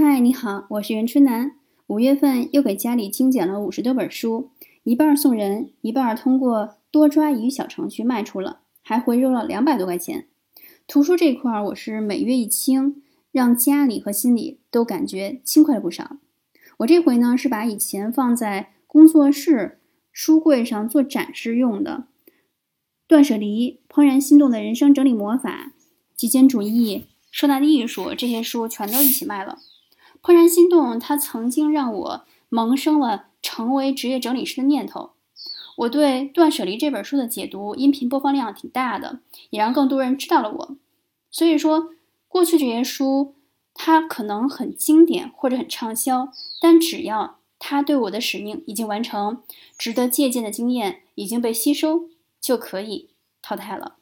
[0.00, 1.56] 嗨，你好，我是袁春楠。
[1.88, 4.50] 五月份又给家里精简了五十多本书，
[4.84, 10.28] 一半送人，一半通过多抓鱼小程序卖出了，还回收了两百多块钱。
[10.86, 16.18] 图书这块儿，我是每月一清，让家里和心里都感觉轻快了不少。
[16.76, 19.80] 我这回呢，是把以前放在工作室
[20.12, 22.04] 书柜上做展示用的
[23.08, 25.50] 《断舍离》《怦然心动的人生整理魔法》
[26.14, 26.98] 《极简主义》
[27.32, 29.58] 《收纳的艺术》这些书全都一起卖了。
[30.22, 35.10] 怦然心动，它曾经让我萌生了成为职业整理师的念头。
[35.76, 40.76] 我对《断舍离》这本书的解读，音频播放量挺大的，也让更多人知道了我。
[41.30, 41.90] 所以说，
[42.26, 43.34] 过去这些书，
[43.74, 49.42] 它可能很经典或者很畅销，但只要它对我的使命已经完成，
[49.78, 52.08] 值得借鉴的经验已经被吸收，
[52.40, 53.94] 就可以淘汰了。